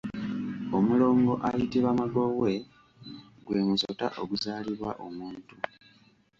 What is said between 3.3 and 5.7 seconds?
gw’emusota oguzaalibwa omuntu.